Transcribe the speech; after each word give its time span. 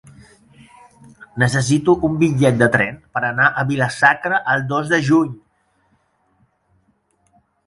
Necessito 1.43 1.95
un 2.09 2.15
bitllet 2.23 2.57
de 2.61 2.69
tren 2.77 2.97
per 3.17 3.23
anar 3.29 3.51
a 3.51 3.67
Vila-sacra 3.73 4.41
el 4.55 4.65
dos 4.73 4.91
de 4.95 5.01
juny. 5.11 5.29